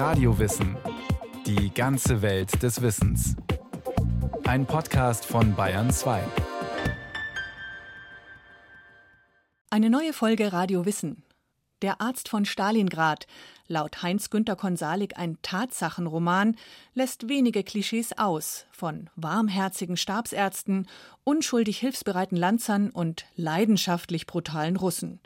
[0.00, 0.78] Radiowissen.
[1.44, 3.36] Die ganze Welt des Wissens.
[4.44, 6.22] Ein Podcast von Bayern 2.
[9.68, 11.22] Eine neue Folge Radio Wissen.
[11.82, 13.26] Der Arzt von Stalingrad,
[13.68, 16.56] laut Heinz-Günter Konsalik ein Tatsachenroman,
[16.94, 20.88] lässt wenige Klischees aus, von warmherzigen Stabsärzten,
[21.24, 25.20] unschuldig hilfsbereiten Lanzern und leidenschaftlich brutalen Russen.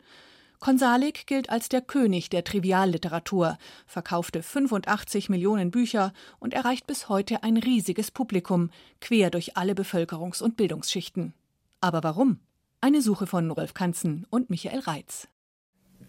[0.59, 7.43] Konsalik gilt als der König der Trivialliteratur, verkaufte 85 Millionen Bücher und erreicht bis heute
[7.43, 8.69] ein riesiges Publikum,
[9.01, 11.33] quer durch alle Bevölkerungs- und Bildungsschichten.
[11.81, 12.39] Aber warum?
[12.81, 15.27] Eine Suche von Rolf Kanzen und Michael Reitz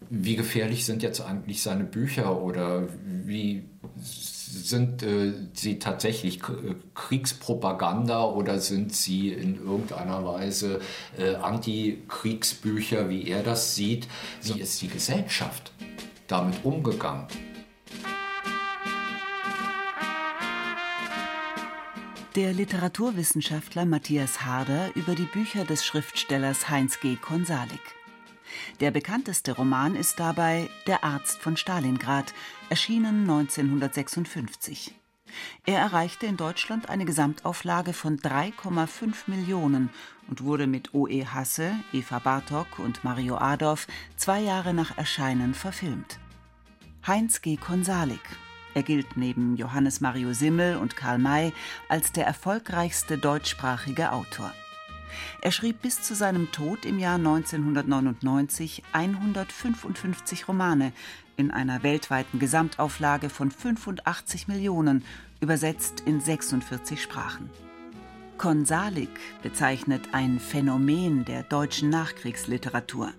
[0.09, 3.65] wie gefährlich sind jetzt eigentlich seine Bücher oder wie
[4.67, 6.39] sind äh, sie tatsächlich
[6.93, 10.81] Kriegspropaganda oder sind sie in irgendeiner Weise
[11.17, 14.07] äh, Antikriegsbücher, wie er das sieht?
[14.43, 15.71] Wie ist die Gesellschaft
[16.27, 17.27] damit umgegangen?
[22.35, 27.15] Der Literaturwissenschaftler Matthias Harder über die Bücher des Schriftstellers Heinz G.
[27.15, 27.81] Konsalik.
[28.79, 32.33] Der bekannteste Roman ist dabei Der Arzt von Stalingrad,
[32.69, 34.93] erschienen 1956.
[35.65, 39.89] Er erreichte in Deutschland eine Gesamtauflage von 3,5 Millionen
[40.29, 41.25] und wurde mit O.E.
[41.25, 46.19] Hasse, Eva Bartok und Mario Adorf zwei Jahre nach Erscheinen verfilmt.
[47.05, 47.57] Heinz G.
[47.57, 48.21] Konsalik.
[48.73, 51.53] Er gilt neben Johannes Mario Simmel und Karl May
[51.89, 54.53] als der erfolgreichste deutschsprachige Autor.
[55.41, 60.93] Er schrieb bis zu seinem Tod im Jahr 1999 155 Romane
[61.35, 65.03] in einer weltweiten Gesamtauflage von 85 Millionen,
[65.39, 67.49] übersetzt in 46 Sprachen.
[68.37, 69.09] Konsalik
[69.41, 73.13] bezeichnet ein Phänomen der deutschen Nachkriegsliteratur.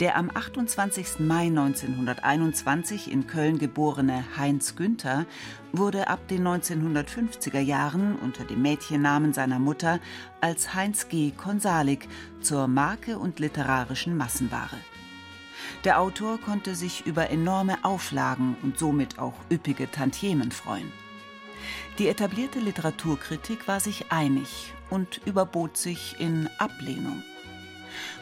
[0.00, 1.20] Der am 28.
[1.20, 5.26] Mai 1921 in Köln geborene Heinz Günther
[5.72, 10.00] wurde ab den 1950er Jahren unter dem Mädchennamen seiner Mutter
[10.40, 11.32] als Heinz G.
[11.32, 12.08] Konsalik
[12.40, 14.78] zur Marke und literarischen Massenware.
[15.84, 20.92] Der Autor konnte sich über enorme Auflagen und somit auch üppige Tantiemen freuen.
[21.98, 27.22] Die etablierte Literaturkritik war sich einig und überbot sich in Ablehnung.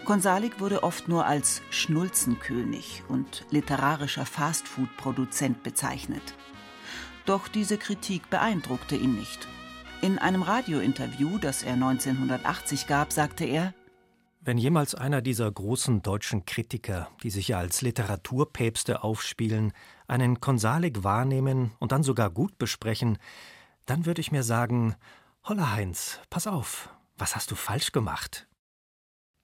[0.05, 6.35] Konsalik wurde oft nur als Schnulzenkönig und literarischer Fastfood-Produzent bezeichnet.
[7.25, 9.49] Doch diese Kritik beeindruckte ihn nicht.
[10.03, 13.75] In einem Radiointerview, das er 1980 gab, sagte er,
[14.47, 19.73] wenn jemals einer dieser großen deutschen Kritiker, die sich ja als Literaturpäpste aufspielen,
[20.07, 23.19] einen Konsalik wahrnehmen und dann sogar gut besprechen,
[23.87, 24.95] dann würde ich mir sagen,
[25.43, 28.47] Holla Heinz, pass auf, was hast du falsch gemacht?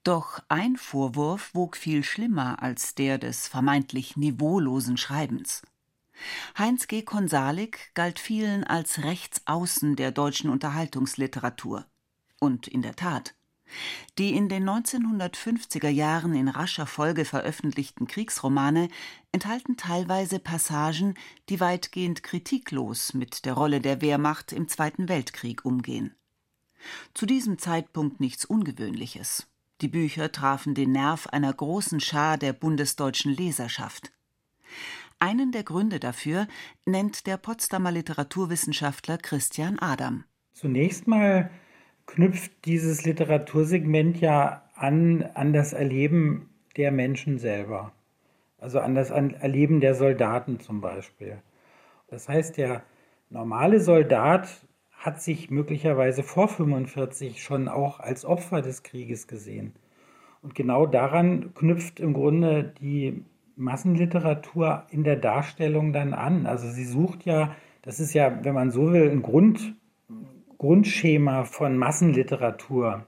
[0.03, 5.61] Doch ein Vorwurf wog viel schlimmer als der des vermeintlich niveaulosen Schreibens.
[6.57, 7.03] Heinz G.
[7.03, 11.85] Konsalik galt vielen als Rechtsaußen der deutschen Unterhaltungsliteratur.
[12.39, 13.33] Und in der Tat.
[14.17, 18.89] Die in den 1950er Jahren in rascher Folge veröffentlichten Kriegsromane
[19.31, 21.15] enthalten teilweise Passagen,
[21.47, 26.13] die weitgehend kritiklos mit der Rolle der Wehrmacht im Zweiten Weltkrieg umgehen.
[27.13, 29.47] Zu diesem Zeitpunkt nichts Ungewöhnliches.
[29.83, 34.13] Die Bücher trafen den Nerv einer großen Schar der bundesdeutschen Leserschaft.
[35.19, 36.47] Einen der Gründe dafür
[36.85, 40.23] nennt der Potsdamer Literaturwissenschaftler Christian Adam.
[40.53, 41.49] Zunächst mal
[42.05, 47.91] knüpft dieses Literatursegment ja an, an das Erleben der Menschen selber.
[48.59, 51.41] Also an das Erleben der Soldaten zum Beispiel.
[52.07, 52.83] Das heißt, der
[53.29, 54.47] normale Soldat
[55.03, 59.73] hat sich möglicherweise vor 45 schon auch als Opfer des Krieges gesehen.
[60.41, 63.21] Und genau daran knüpft im Grunde die
[63.57, 66.45] Massenliteratur in der Darstellung dann an.
[66.45, 69.75] Also sie sucht ja, das ist ja, wenn man so will, ein Grund,
[70.57, 73.05] Grundschema von Massenliteratur,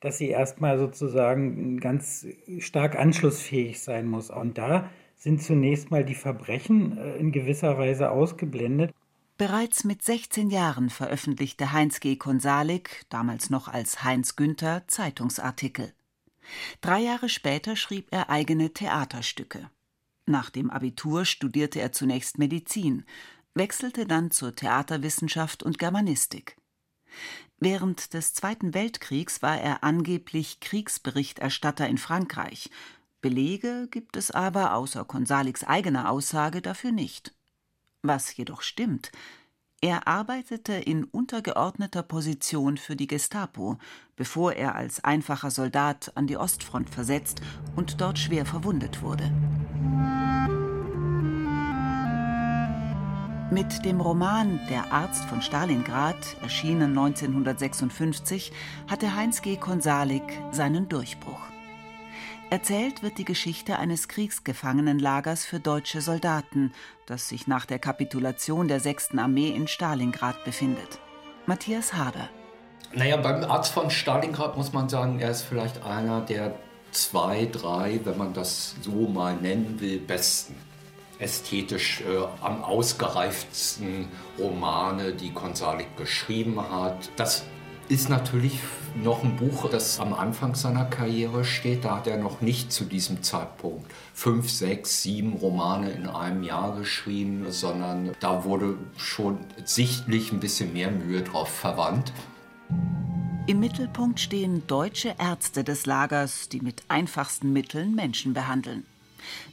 [0.00, 2.26] dass sie erstmal sozusagen ganz
[2.58, 4.30] stark anschlussfähig sein muss.
[4.30, 8.94] Und da sind zunächst mal die Verbrechen äh, in gewisser Weise ausgeblendet.
[9.36, 12.14] Bereits mit 16 Jahren veröffentlichte Heinz G.
[12.14, 15.92] Konsalik, damals noch als Heinz Günther, Zeitungsartikel.
[16.80, 19.68] Drei Jahre später schrieb er eigene Theaterstücke.
[20.26, 23.04] Nach dem Abitur studierte er zunächst Medizin,
[23.54, 26.56] wechselte dann zur Theaterwissenschaft und Germanistik.
[27.58, 32.70] Während des Zweiten Weltkriegs war er angeblich Kriegsberichterstatter in Frankreich.
[33.20, 37.34] Belege gibt es aber außer Konsaliks eigener Aussage dafür nicht.
[38.04, 39.10] Was jedoch stimmt,
[39.80, 43.78] er arbeitete in untergeordneter Position für die Gestapo,
[44.14, 47.40] bevor er als einfacher Soldat an die Ostfront versetzt
[47.76, 49.32] und dort schwer verwundet wurde.
[53.50, 58.52] Mit dem Roman Der Arzt von Stalingrad, erschienen 1956,
[58.86, 59.56] hatte Heinz G.
[59.56, 61.53] Konsalik seinen Durchbruch.
[62.50, 66.72] Erzählt wird die Geschichte eines Kriegsgefangenenlagers für deutsche Soldaten,
[67.06, 69.16] das sich nach der Kapitulation der 6.
[69.16, 71.00] Armee in Stalingrad befindet.
[71.46, 72.28] Matthias Harder.
[72.92, 76.54] Naja, beim Arzt von Stalingrad muss man sagen, er ist vielleicht einer der
[76.92, 80.54] zwei, drei, wenn man das so mal nennen will, besten
[81.18, 84.08] ästhetisch äh, am ausgereiftsten
[84.38, 87.10] Romane, die Konsalik geschrieben hat.
[87.16, 87.44] Das
[87.88, 88.60] ist natürlich
[89.02, 91.84] noch ein Buch, das am Anfang seiner Karriere steht.
[91.84, 96.76] Da hat er noch nicht zu diesem Zeitpunkt fünf, sechs, sieben Romane in einem Jahr
[96.76, 102.12] geschrieben, sondern da wurde schon sichtlich ein bisschen mehr Mühe drauf verwandt.
[103.46, 108.86] Im Mittelpunkt stehen deutsche Ärzte des Lagers, die mit einfachsten Mitteln Menschen behandeln.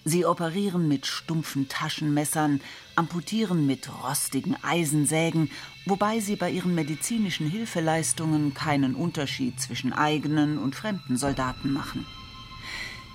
[0.06, 2.62] Sie operieren mit stumpfen Taschenmessern,
[2.96, 5.50] amputieren mit rostigen Eisensägen,
[5.86, 12.06] wobei sie bei ihren medizinischen Hilfeleistungen keinen Unterschied zwischen eigenen und fremden Soldaten machen.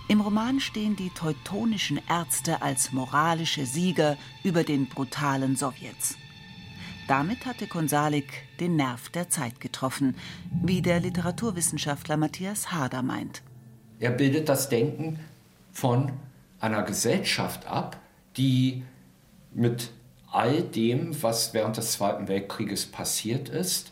[0.09, 6.17] Im Roman stehen die teutonischen Ärzte als moralische Sieger über den brutalen Sowjets.
[7.09, 10.17] Damit hatte Konsalik den Nerv der Zeit getroffen,
[10.63, 13.43] wie der Literaturwissenschaftler Matthias Harder meint.
[13.99, 15.19] Er bildet das Denken
[15.73, 16.13] von
[16.61, 17.99] einer Gesellschaft ab,
[18.37, 18.83] die
[19.57, 19.91] mit
[20.31, 23.91] all dem, was während des Zweiten Weltkrieges passiert ist,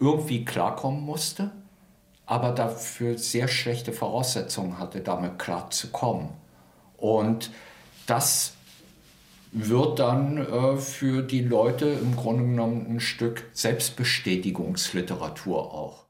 [0.00, 1.50] irgendwie klarkommen musste,
[2.26, 6.28] aber dafür sehr schlechte Voraussetzungen hatte, damit klarzukommen.
[6.96, 7.50] Und
[8.06, 8.54] das
[9.50, 16.03] wird dann äh, für die Leute im Grunde genommen ein Stück Selbstbestätigungsliteratur auch.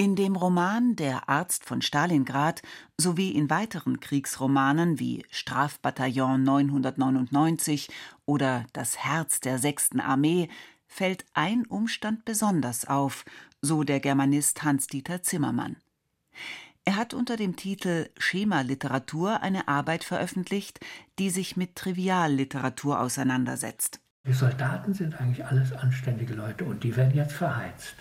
[0.00, 2.62] In dem Roman Der Arzt von Stalingrad
[2.96, 7.90] sowie in weiteren Kriegsromanen wie Strafbataillon 999
[8.24, 10.48] oder Das Herz der sechsten Armee
[10.86, 13.26] fällt ein Umstand besonders auf,
[13.60, 15.76] so der Germanist Hans-Dieter Zimmermann.
[16.86, 20.80] Er hat unter dem Titel Schemaliteratur eine Arbeit veröffentlicht,
[21.18, 24.00] die sich mit Trivialliteratur auseinandersetzt.
[24.26, 27.96] Die Soldaten sind eigentlich alles anständige Leute und die werden jetzt verheizt.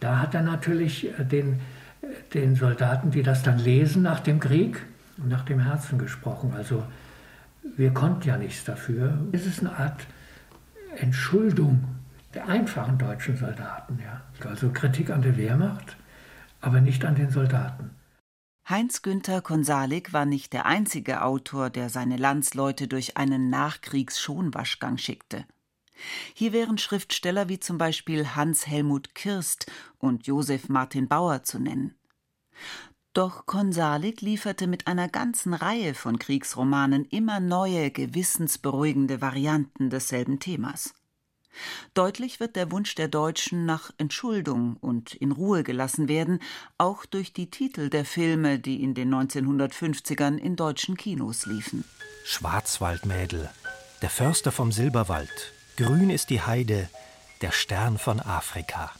[0.00, 1.60] Da hat er natürlich äh, den,
[2.02, 4.84] äh, den Soldaten, die das dann lesen nach dem Krieg,
[5.16, 6.52] nach dem Herzen gesprochen.
[6.56, 6.84] Also
[7.76, 9.18] wir konnten ja nichts dafür.
[9.32, 10.06] Es ist eine Art
[10.96, 11.84] Entschuldung
[12.34, 13.98] der einfachen deutschen Soldaten.
[14.02, 14.20] Ja.
[14.48, 15.96] Also Kritik an der Wehrmacht,
[16.60, 17.90] aber nicht an den Soldaten.
[18.68, 25.46] Heinz-Günther Konsalik war nicht der einzige Autor, der seine Landsleute durch einen Nachkriegs-Schonwaschgang schickte.
[26.34, 29.66] Hier wären Schriftsteller wie zum Beispiel Hans Helmut Kirst
[29.98, 31.94] und Josef Martin Bauer zu nennen.
[33.14, 40.94] Doch Konsalik lieferte mit einer ganzen Reihe von Kriegsromanen immer neue, gewissensberuhigende Varianten desselben Themas.
[41.94, 46.40] Deutlich wird der Wunsch der Deutschen nach Entschuldung und in Ruhe gelassen werden,
[46.76, 51.84] auch durch die Titel der Filme, die in den 1950ern in deutschen Kinos liefen.
[52.24, 53.50] Schwarzwaldmädel,
[54.02, 56.88] Der Förster vom Silberwald, Grün ist die Heide,
[57.40, 58.90] der Stern von Afrika.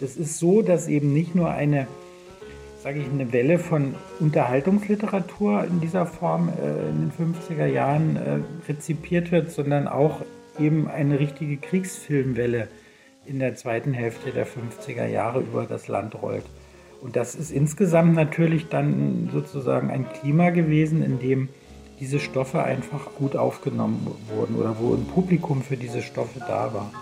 [0.00, 1.86] Das ist so, dass eben nicht nur eine,
[2.82, 8.40] sage ich, eine Welle von Unterhaltungsliteratur in dieser Form äh, in den 50er Jahren äh,
[8.68, 10.22] rezipiert wird, sondern auch
[10.58, 12.66] eben eine richtige Kriegsfilmwelle
[13.26, 16.46] in der zweiten Hälfte der 50er Jahre über das Land rollt.
[17.00, 21.48] Und das ist insgesamt natürlich dann sozusagen ein Klima gewesen, in dem
[22.04, 26.92] diese Stoffe einfach gut aufgenommen wurden oder wo ein Publikum für diese Stoffe da war.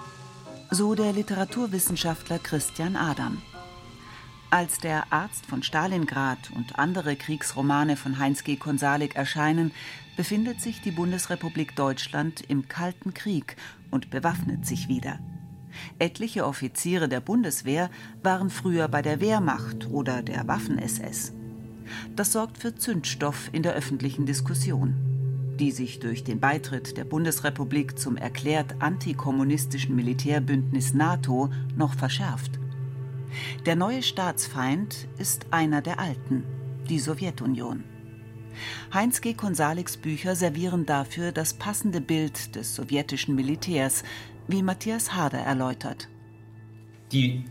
[0.70, 3.42] So der Literaturwissenschaftler Christian Adam.
[4.50, 8.54] Als der Arzt von Stalingrad und andere Kriegsromane von Heinz G.
[8.54, 9.72] Konsalik erscheinen,
[10.16, 13.56] befindet sich die Bundesrepublik Deutschland im Kalten Krieg
[13.90, 15.18] und bewaffnet sich wieder.
[15.98, 17.90] Etliche Offiziere der Bundeswehr
[18.22, 21.32] waren früher bei der Wehrmacht oder der Waffen-SS.
[22.16, 24.94] Das sorgt für Zündstoff in der öffentlichen Diskussion,
[25.58, 32.58] die sich durch den Beitritt der Bundesrepublik zum erklärt antikommunistischen Militärbündnis NATO noch verschärft.
[33.64, 36.44] Der neue Staatsfeind ist einer der alten,
[36.88, 37.84] die Sowjetunion.
[38.92, 39.32] Heinz G.
[39.32, 44.02] Konsaliks Bücher servieren dafür das passende Bild des sowjetischen Militärs,
[44.46, 46.08] wie Matthias Harder erläutert.
[47.12, 47.44] Die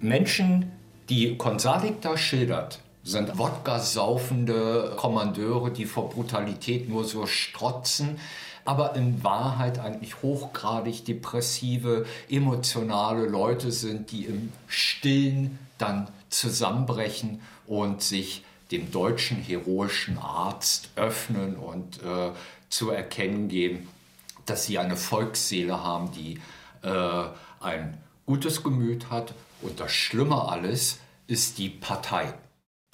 [0.00, 0.70] Menschen,
[1.08, 8.18] die Konsalik da schildert, sind Wodka-saufende Kommandeure, die vor Brutalität nur so strotzen,
[8.64, 18.02] aber in Wahrheit eigentlich hochgradig depressive, emotionale Leute sind, die im Stillen dann zusammenbrechen und
[18.02, 22.30] sich dem deutschen heroischen Arzt öffnen und äh,
[22.70, 23.88] zu erkennen geben,
[24.46, 26.40] dass sie eine Volksseele haben, die
[26.82, 27.24] äh,
[27.60, 29.34] ein gutes Gemüt hat.
[29.60, 32.32] Und das Schlimme alles ist die Partei.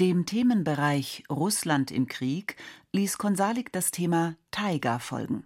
[0.00, 2.56] Dem Themenbereich Russland im Krieg
[2.94, 5.44] ließ Konsalik das Thema Taiga folgen.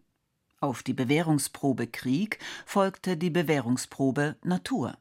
[0.61, 4.97] Auf die Bewährungsprobe Krieg folgte die Bewährungsprobe Natur.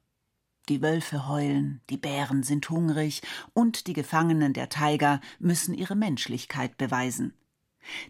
[0.70, 3.22] Die Wölfe heulen, die Bären sind hungrig
[3.54, 7.36] und die Gefangenen der Taiga müssen ihre Menschlichkeit beweisen.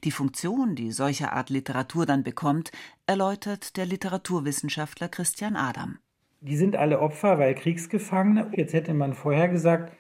[0.05, 2.71] Die Funktion, die solche Art Literatur dann bekommt,
[3.05, 5.99] erläutert der Literaturwissenschaftler Christian Adam.
[6.39, 8.49] Die sind alle Opfer, weil Kriegsgefangene.
[8.55, 9.91] Jetzt hätte man vorher gesagt,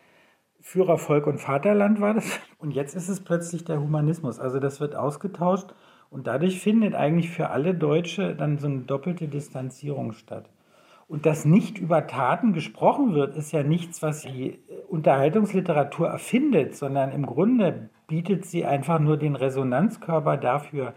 [0.65, 2.39] Führer Volk und Vaterland war das.
[2.57, 4.39] Und jetzt ist es plötzlich der Humanismus.
[4.39, 5.75] Also das wird ausgetauscht
[6.09, 10.49] und dadurch findet eigentlich für alle Deutsche dann so eine doppelte Distanzierung statt.
[11.09, 17.11] Und dass nicht über Taten gesprochen wird, ist ja nichts, was die Unterhaltungsliteratur erfindet, sondern
[17.11, 20.93] im Grunde bietet sie einfach nur den Resonanzkörper dafür.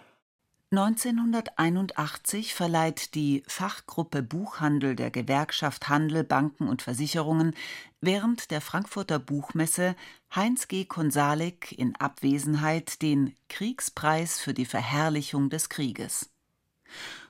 [0.73, 7.55] 1981 verleiht die Fachgruppe Buchhandel der Gewerkschaft Handel, Banken und Versicherungen
[8.01, 9.95] während der Frankfurter Buchmesse
[10.35, 10.85] Heinz G.
[10.85, 16.31] Konsalik in Abwesenheit den Kriegspreis für die Verherrlichung des Krieges.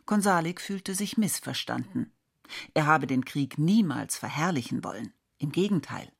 [0.06, 2.12] Konsalik fühlte sich missverstanden.
[2.72, 5.12] Er habe den Krieg niemals verherrlichen wollen.
[5.38, 6.10] Im Gegenteil.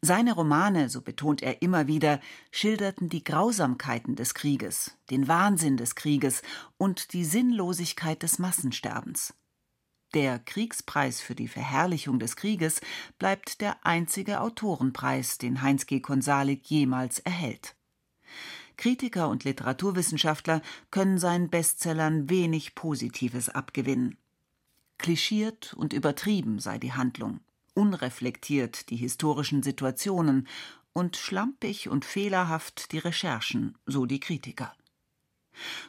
[0.00, 2.20] Seine Romane, so betont er immer wieder,
[2.50, 6.42] schilderten die Grausamkeiten des Krieges, den Wahnsinn des Krieges
[6.76, 9.34] und die Sinnlosigkeit des Massensterbens.
[10.14, 12.80] Der Kriegspreis für die Verherrlichung des Krieges
[13.18, 16.00] bleibt der einzige Autorenpreis, den Heinz G.
[16.00, 17.76] Konsalik jemals erhält.
[18.78, 24.16] Kritiker und Literaturwissenschaftler können seinen Bestsellern wenig Positives abgewinnen.
[24.96, 27.40] Klischiert und übertrieben sei die Handlung
[27.78, 30.48] unreflektiert die historischen Situationen
[30.92, 34.74] und schlampig und fehlerhaft die Recherchen, so die Kritiker.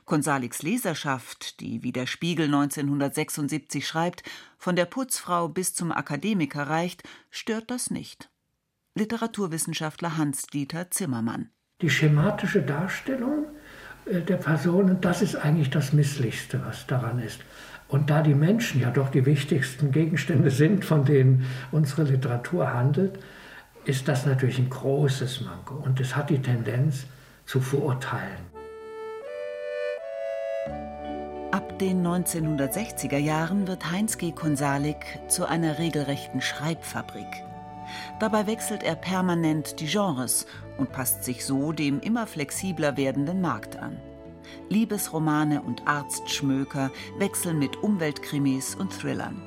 [0.05, 4.21] Konsaliks Leserschaft, die wie der Spiegel 1976 schreibt,
[4.59, 8.29] von der Putzfrau bis zum Akademiker reicht, stört das nicht.
[8.93, 11.49] Literaturwissenschaftler Hans-Dieter Zimmermann.
[11.81, 13.45] Die schematische Darstellung
[14.05, 17.39] äh, der Personen, das ist eigentlich das Misslichste, was daran ist.
[17.89, 23.19] Und da die Menschen ja doch die wichtigsten Gegenstände sind, von denen unsere Literatur handelt,
[23.85, 25.73] ist das natürlich ein großes Manko.
[25.73, 27.07] Und es hat die Tendenz
[27.45, 28.47] zu verurteilen.
[31.51, 34.31] Ab den 1960er Jahren wird Heinz G.
[34.31, 37.25] Konsalik zu einer regelrechten Schreibfabrik.
[38.19, 40.45] Dabei wechselt er permanent die Genres
[40.77, 43.97] und passt sich so dem immer flexibler werdenden Markt an.
[44.69, 49.41] Liebesromane und Arztschmöker wechseln mit Umweltkrimis und Thrillern.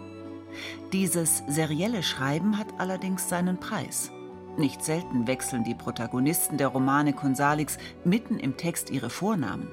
[0.92, 4.10] Dieses serielle Schreiben hat allerdings seinen Preis.
[4.56, 9.68] Nicht selten wechseln die Protagonisten der Romane Konsaliks mitten im Text ihre Vornamen.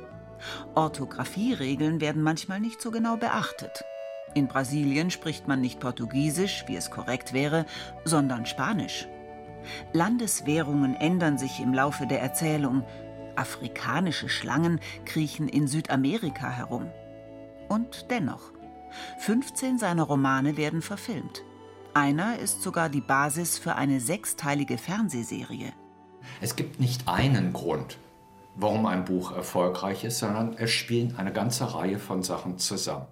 [0.76, 3.84] Orthographieregeln werden manchmal nicht so genau beachtet.
[4.36, 7.66] In Brasilien spricht man nicht Portugiesisch, wie es korrekt wäre,
[8.06, 9.08] sondern Spanisch.
[9.92, 12.84] Landeswährungen ändern sich im Laufe der Erzählung,
[13.40, 16.92] Afrikanische Schlangen kriechen in Südamerika herum.
[17.70, 18.52] Und dennoch,
[19.20, 21.44] 15 seiner Romane werden verfilmt.
[21.94, 25.74] Einer ist sogar die Basis für eine sechsteilige Fernsehserie.
[26.42, 27.98] Es gibt nicht einen Grund,
[28.56, 33.08] warum ein Buch erfolgreich ist, sondern es spielen eine ganze Reihe von Sachen zusammen.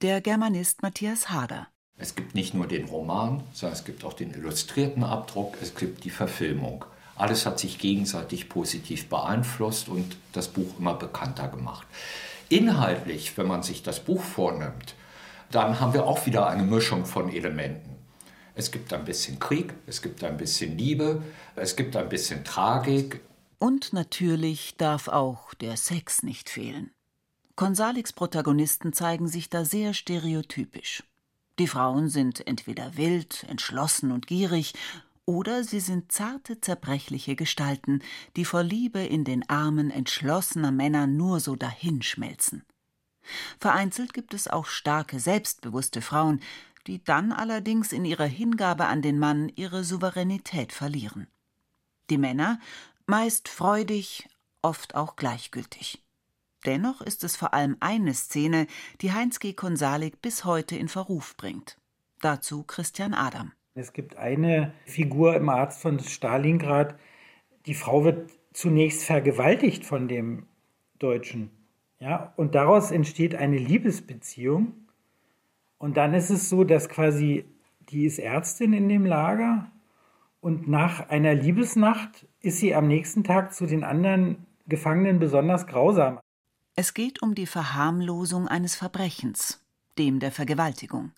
[0.00, 1.68] Der Germanist Matthias Hader.
[1.96, 6.04] Es gibt nicht nur den Roman, sondern es gibt auch den illustrierten Abdruck, es gibt
[6.04, 6.84] die Verfilmung.
[7.18, 11.86] Alles hat sich gegenseitig positiv beeinflusst und das Buch immer bekannter gemacht.
[12.48, 14.94] Inhaltlich, wenn man sich das Buch vornimmt,
[15.50, 17.96] dann haben wir auch wieder eine Mischung von Elementen.
[18.54, 21.22] Es gibt ein bisschen Krieg, es gibt ein bisschen Liebe,
[21.56, 23.20] es gibt ein bisschen Tragik.
[23.58, 26.92] Und natürlich darf auch der Sex nicht fehlen.
[27.56, 31.02] Konsaliks Protagonisten zeigen sich da sehr stereotypisch.
[31.58, 34.74] Die Frauen sind entweder wild, entschlossen und gierig
[35.28, 38.00] oder sie sind zarte, zerbrechliche Gestalten,
[38.34, 42.64] die vor Liebe in den Armen entschlossener Männer nur so dahinschmelzen.
[43.60, 46.40] Vereinzelt gibt es auch starke, selbstbewusste Frauen,
[46.86, 51.26] die dann allerdings in ihrer Hingabe an den Mann ihre Souveränität verlieren.
[52.08, 52.58] Die Männer
[53.04, 54.30] meist freudig,
[54.62, 56.02] oft auch gleichgültig.
[56.64, 58.66] Dennoch ist es vor allem eine Szene,
[59.02, 59.52] die Heinz G.
[59.52, 61.76] Konsalik bis heute in Verruf bringt.
[62.20, 63.52] Dazu Christian Adam.
[63.78, 66.96] Es gibt eine Figur im Arzt von Stalingrad.
[67.66, 70.46] Die Frau wird zunächst vergewaltigt von dem
[70.98, 71.50] Deutschen.
[72.00, 74.72] Ja, und daraus entsteht eine Liebesbeziehung.
[75.78, 77.44] Und dann ist es so, dass quasi
[77.88, 79.70] die ist Ärztin in dem Lager
[80.40, 86.18] und nach einer Liebesnacht ist sie am nächsten Tag zu den anderen Gefangenen besonders grausam.
[86.74, 89.64] Es geht um die Verharmlosung eines Verbrechens,
[89.98, 91.12] dem der Vergewaltigung.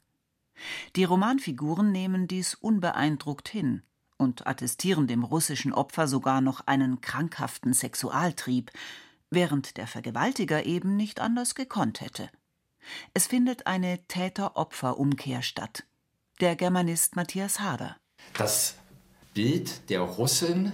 [0.97, 3.83] Die Romanfiguren nehmen dies unbeeindruckt hin
[4.17, 8.71] und attestieren dem russischen Opfer sogar noch einen krankhaften Sexualtrieb,
[9.31, 12.31] während der Vergewaltiger eben nicht anders gekonnt hätte.
[13.15, 15.85] Es findet eine Täter-Opfer-Umkehr statt.
[16.41, 17.97] Der Germanist Matthias Hader.
[18.37, 18.77] Das
[19.35, 20.73] Bild der Russin,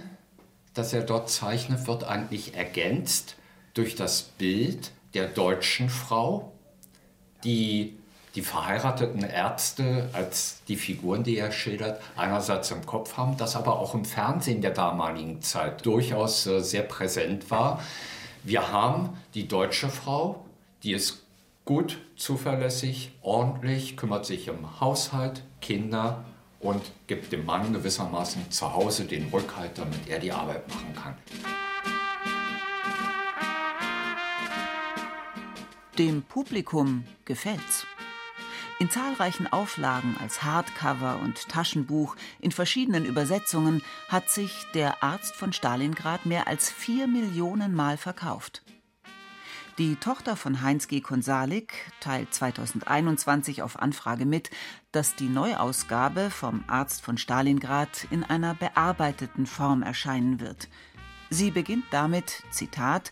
[0.73, 3.35] das er dort zeichnet, wird eigentlich ergänzt
[3.73, 6.53] durch das Bild der deutschen Frau,
[7.43, 7.97] die
[8.37, 13.79] die verheirateten Ärzte als die Figuren, die er schildert, einerseits im Kopf haben, das aber
[13.79, 17.81] auch im Fernsehen der damaligen Zeit durchaus äh, sehr präsent war.
[18.43, 20.45] Wir haben die deutsche Frau,
[20.83, 21.23] die ist
[21.65, 26.23] gut, zuverlässig, ordentlich, kümmert sich um Haushalt, Kinder
[26.59, 31.15] und gibt dem Mann gewissermaßen zu Hause den Rückhalt, damit er die Arbeit machen kann.
[35.97, 37.87] Dem Publikum gefällt's.
[38.79, 45.51] In zahlreichen Auflagen als Hardcover und Taschenbuch in verschiedenen Übersetzungen hat sich Der Arzt von
[45.51, 48.61] Stalingrad mehr als vier Millionen Mal verkauft.
[49.79, 51.01] Die Tochter von Heinz G.
[51.01, 54.51] Konsalik teilt 2021 auf Anfrage mit,
[54.91, 60.69] dass die Neuausgabe vom Arzt von Stalingrad in einer bearbeiteten Form erscheinen wird.
[61.31, 63.09] Sie beginnt damit, Zitat,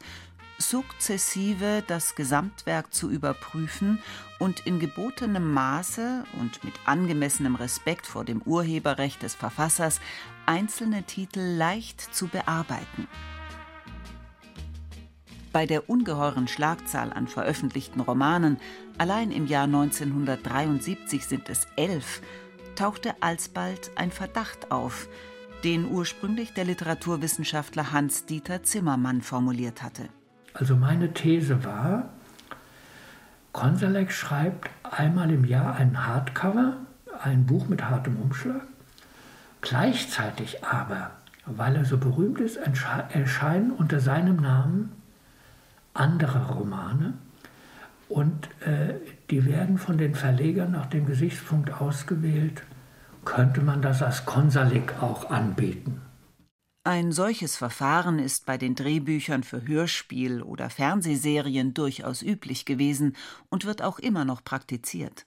[0.58, 4.00] sukzessive das Gesamtwerk zu überprüfen
[4.40, 10.00] und in gebotenem Maße und mit angemessenem Respekt vor dem Urheberrecht des Verfassers
[10.46, 13.08] einzelne Titel leicht zu bearbeiten.
[15.52, 18.58] Bei der ungeheuren Schlagzahl an veröffentlichten Romanen,
[18.98, 22.22] allein im Jahr 1973 sind es elf,
[22.76, 25.08] tauchte alsbald ein Verdacht auf,
[25.64, 30.10] den ursprünglich der Literaturwissenschaftler Hans-Dieter Zimmermann formuliert hatte.
[30.58, 32.10] Also meine These war,
[33.52, 36.78] Konsalek schreibt einmal im Jahr ein Hardcover,
[37.22, 38.62] ein Buch mit hartem Umschlag.
[39.60, 41.12] Gleichzeitig aber,
[41.46, 44.94] weil er so berühmt ist, erscheinen unter seinem Namen
[45.94, 47.14] andere Romane
[48.08, 48.94] und äh,
[49.30, 52.64] die werden von den Verlegern nach dem Gesichtspunkt ausgewählt,
[53.26, 56.02] könnte man das als Konsalik auch anbieten.
[56.88, 63.16] Ein solches Verfahren ist bei den Drehbüchern für Hörspiel oder Fernsehserien durchaus üblich gewesen
[63.50, 65.26] und wird auch immer noch praktiziert.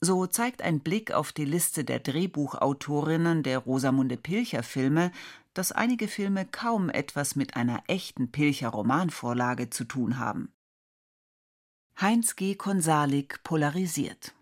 [0.00, 5.12] So zeigt ein Blick auf die Liste der Drehbuchautorinnen der Rosamunde Pilcher Filme,
[5.52, 10.54] dass einige Filme kaum etwas mit einer echten Pilcher Romanvorlage zu tun haben.
[12.00, 12.54] Heinz G.
[12.54, 14.34] Konsalik polarisiert.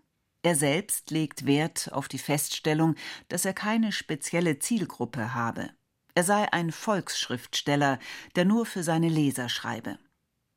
[0.43, 2.95] Er selbst legt Wert auf die Feststellung,
[3.27, 5.71] dass er keine spezielle Zielgruppe habe.
[6.15, 7.99] Er sei ein Volksschriftsteller,
[8.35, 9.99] der nur für seine Leser schreibe.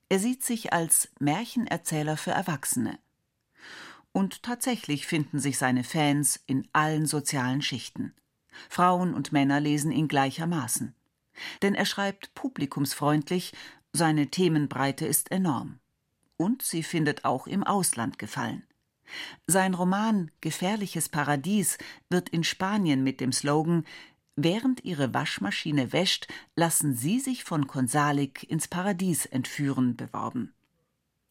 [0.08, 2.98] Er sieht sich als Märchenerzähler für Erwachsene.
[4.12, 8.14] Und tatsächlich finden sich seine Fans in allen sozialen Schichten.
[8.68, 10.94] Frauen und Männer lesen ihn gleichermaßen.
[11.62, 13.52] Denn er schreibt publikumsfreundlich,
[13.92, 15.80] seine Themenbreite ist enorm.
[16.36, 18.64] Und sie findet auch im Ausland Gefallen.
[19.46, 21.78] Sein Roman Gefährliches Paradies
[22.10, 23.84] wird in Spanien mit dem Slogan
[24.40, 30.54] Während ihre Waschmaschine wäscht, lassen sie sich von Konsalik ins Paradies entführen beworben.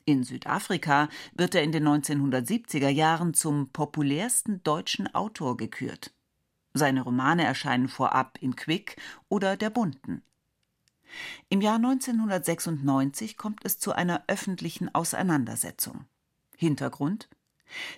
[0.04, 6.12] In Südafrika wird er in den 1970er Jahren zum populärsten deutschen Autor gekürt.
[6.74, 8.98] Seine Romane erscheinen vorab in Quick
[9.30, 10.22] oder der Bunten.
[11.48, 16.04] Im Jahr 1996 kommt es zu einer öffentlichen Auseinandersetzung.
[16.58, 17.30] Hintergrund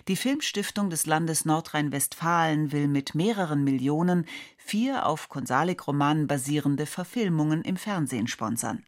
[0.08, 7.76] die Filmstiftung des Landes Nordrhein-Westfalen will mit mehreren Millionen vier auf Konsalik-Romanen basierende Verfilmungen im
[7.76, 8.84] Fernsehen sponsern.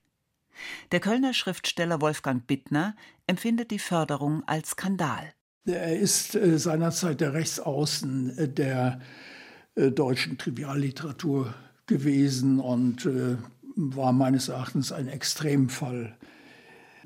[0.92, 2.94] Der Kölner Schriftsteller Wolfgang Bittner
[3.26, 5.32] empfindet die Förderung als Skandal.
[5.64, 9.00] Er ist äh, seinerzeit der Rechtsaußen äh, der
[9.74, 11.54] äh, deutschen Trivialliteratur
[11.86, 13.08] gewesen und
[13.74, 16.16] war meines Erachtens ein Extremfall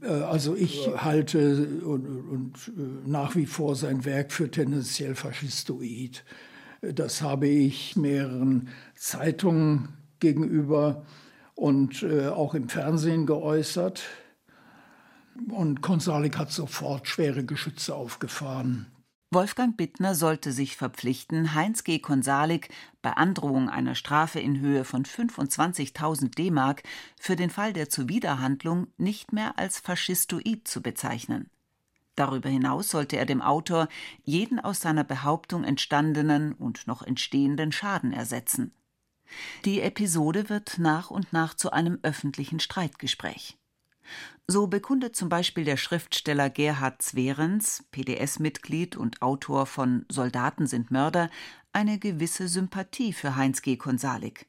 [0.05, 6.25] also ich halte und, und, äh, nach wie vor sein Werk für tendenziell faschistoid.
[6.83, 9.89] Das habe ich mehreren Zeitungen
[10.21, 11.05] gegenüber
[11.55, 14.03] und äh, auch im Fernsehen geäußert.
[15.51, 18.87] Und Konsalik hat sofort schwere Geschütze aufgefahren.
[19.33, 21.99] Wolfgang Bittner sollte sich verpflichten, Heinz G.
[21.99, 22.69] Konsalik
[23.03, 26.85] bei Androhung einer Strafe in Höhe von 25.000 D-Mark
[27.19, 31.51] für den Fall der Zuwiderhandlung nicht mehr als faschistoid zu bezeichnen.
[32.15, 33.89] Darüber hinaus sollte er dem Autor
[34.23, 38.73] jeden aus seiner Behauptung entstandenen und noch entstehenden Schaden ersetzen.
[39.65, 43.59] Die Episode wird nach und nach zu einem öffentlichen Streitgespräch.
[44.47, 51.31] So bekundet zum Beispiel der Schriftsteller Gerhard Zwerens, PDS-Mitglied und Autor von Soldaten sind Mörder,
[51.73, 53.77] eine gewisse Sympathie für Heinz G.
[53.77, 54.47] Konsalik.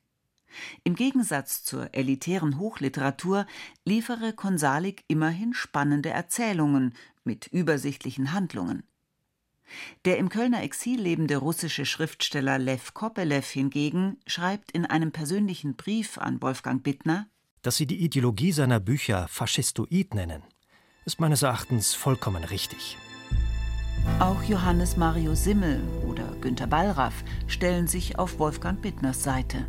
[0.84, 3.46] Im Gegensatz zur elitären Hochliteratur
[3.86, 6.94] liefere Konsalik immerhin spannende Erzählungen
[7.24, 8.84] mit übersichtlichen Handlungen.
[10.06, 16.18] Der im Kölner Exil lebende russische Schriftsteller Lev Kopelew hingegen schreibt in einem persönlichen Brief
[16.18, 17.28] an Wolfgang Bittner
[17.62, 20.44] Dass Sie die Ideologie seiner Bücher faschistoid nennen,
[21.06, 22.98] ist meines Erachtens vollkommen richtig.
[24.20, 29.66] Auch Johannes Mario Simmel oder Günter Ballraff stellen sich auf Wolfgang Bittners Seite.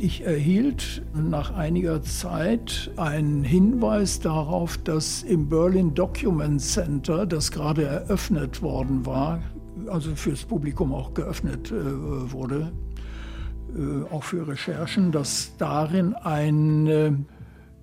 [0.00, 7.84] Ich erhielt nach einiger Zeit einen Hinweis darauf, dass im Berlin Document Center, das gerade
[7.84, 9.42] eröffnet worden war,
[9.88, 12.88] also fürs Publikum auch geöffnet äh, wurde, äh,
[14.10, 17.12] auch für Recherchen, dass darin ein äh,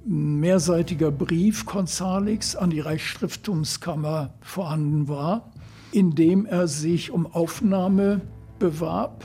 [0.05, 5.51] mehrseitiger Brief Konzalix an die Reichsschrifttumskammer vorhanden war,
[5.91, 8.21] in dem er sich um Aufnahme
[8.59, 9.23] bewarb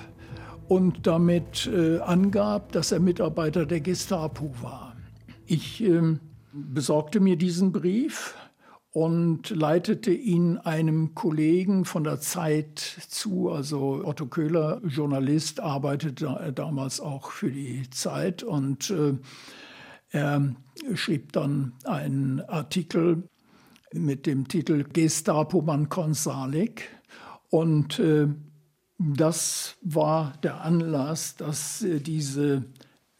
[0.68, 4.94] und damit äh, angab, dass er Mitarbeiter der Gestapo war.
[5.46, 6.16] Ich äh,
[6.52, 8.36] besorgte mir diesen Brief
[8.92, 13.50] und leitete ihn einem Kollegen von der Zeit zu.
[13.50, 19.14] Also Otto Köhler, Journalist, arbeitete damals auch für die Zeit und äh,
[20.10, 20.56] er
[20.94, 23.28] schrieb dann einen Artikel
[23.92, 26.88] mit dem Titel Gestapo-Mann Konsalik
[27.48, 28.28] und äh,
[28.98, 32.64] das war der Anlass, dass äh, diese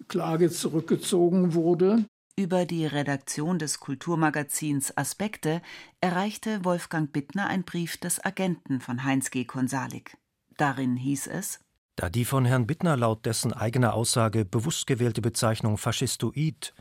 [0.08, 2.04] Klage zurückgezogen wurde.
[2.40, 5.60] Über die Redaktion des Kulturmagazins Aspekte
[6.00, 9.44] erreichte Wolfgang Bittner ein Brief des Agenten von Heinz G.
[9.44, 10.16] Konsalik.
[10.56, 11.60] Darin hieß es:
[11.96, 16.72] Da die von Herrn Bittner laut dessen eigener Aussage bewusst gewählte Bezeichnung Faschistoid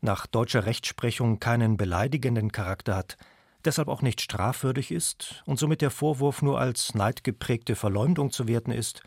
[0.00, 3.16] nach deutscher Rechtsprechung keinen beleidigenden Charakter hat,
[3.64, 8.70] deshalb auch nicht strafwürdig ist und somit der Vorwurf nur als neidgeprägte Verleumdung zu werten
[8.70, 9.02] ist,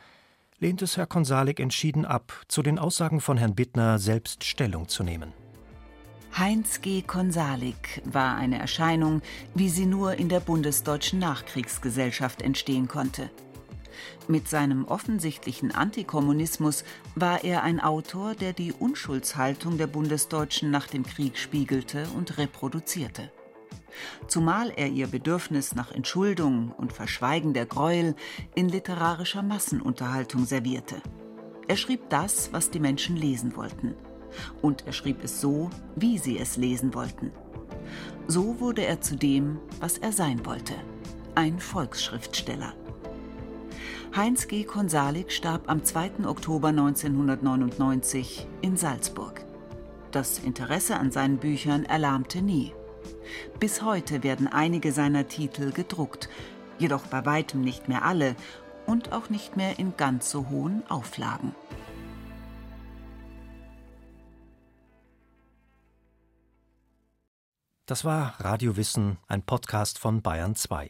[0.60, 5.04] lehnt es Herr Konsalik entschieden ab, zu den Aussagen von Herrn Bittner selbst Stellung zu
[5.04, 5.32] nehmen.
[6.38, 7.02] Heinz G.
[7.02, 9.22] Konsalik war eine Erscheinung,
[9.54, 13.30] wie sie nur in der bundesdeutschen Nachkriegsgesellschaft entstehen konnte.
[14.28, 16.84] Mit seinem offensichtlichen Antikommunismus
[17.16, 23.32] war er ein Autor, der die Unschuldshaltung der Bundesdeutschen nach dem Krieg spiegelte und reproduzierte
[24.28, 28.16] zumal er ihr Bedürfnis nach Entschuldung und Verschweigen der Gräuel
[28.56, 31.02] in literarischer Massenunterhaltung servierte.
[31.68, 33.96] Er schrieb das, was die Menschen lesen wollten.
[34.62, 37.32] Und er schrieb es so, wie sie es lesen wollten.
[38.28, 40.74] So wurde er zu dem, was er sein wollte,
[41.36, 42.74] ein Volksschriftsteller.
[44.16, 44.66] Heinz G.
[44.66, 46.26] Konsalik starb am 2.
[46.26, 49.46] Oktober 1999 in Salzburg.
[50.12, 52.74] Das Interesse an seinen Büchern erlahmte nie.
[53.60, 56.28] Bis heute werden einige seiner Titel gedruckt,
[56.78, 58.36] jedoch bei weitem nicht mehr alle
[58.86, 61.56] und auch nicht mehr in ganz so hohen Auflagen.
[67.92, 70.90] Das war Radio Wissen, ein Podcast von Bayern 2.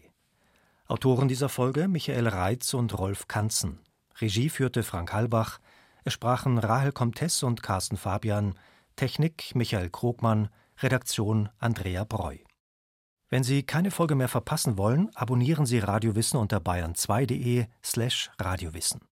[0.85, 3.79] Autoren dieser Folge Michael Reitz und Rolf Kanzen.
[4.19, 5.57] Regie führte Frank Halbach.
[6.03, 8.53] Es sprachen Rahel Comtesse und Carsten Fabian.
[8.97, 10.49] Technik Michael Krogmann.
[10.77, 12.37] Redaktion Andrea Breu.
[13.29, 19.01] Wenn Sie keine Folge mehr verpassen wollen, abonnieren Sie Radiowissen unter bayern2.de slash radiowissen.